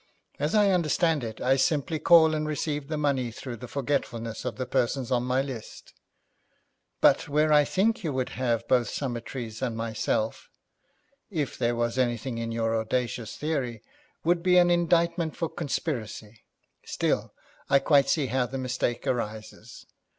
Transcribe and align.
As 0.39 0.55
I 0.55 0.71
understand 0.71 1.23
it, 1.23 1.39
I 1.39 1.55
simply 1.57 1.99
call 1.99 2.33
and 2.33 2.47
receive 2.47 2.87
the 2.87 2.97
money 2.97 3.29
through 3.29 3.57
the 3.57 3.67
forgetfulness 3.67 4.45
of 4.45 4.55
the 4.55 4.65
persons 4.65 5.11
on 5.11 5.21
my 5.21 5.43
list, 5.43 5.93
but 7.01 7.29
where 7.29 7.53
I 7.53 7.63
think 7.65 8.03
you 8.03 8.11
would 8.11 8.29
have 8.29 8.67
both 8.67 8.89
Summertrees 8.89 9.61
and 9.61 9.77
myself, 9.77 10.49
if 11.29 11.55
there 11.55 11.75
was 11.75 11.99
anything 11.99 12.39
in 12.39 12.51
your 12.51 12.75
audacious 12.75 13.37
theory, 13.37 13.83
would 14.23 14.41
be 14.41 14.57
an 14.57 14.71
indictment 14.71 15.35
for 15.37 15.47
conspiracy. 15.49 16.45
Still, 16.83 17.31
I 17.69 17.77
quite 17.77 18.09
see 18.09 18.25
how 18.25 18.47
the 18.47 18.57
mistake 18.57 19.05
arises. 19.05 19.85